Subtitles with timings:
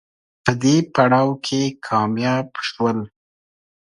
[0.43, 2.97] په دې پړاو کې کامیاب شول